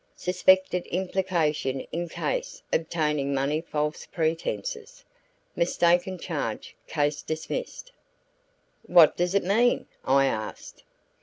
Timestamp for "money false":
3.35-4.07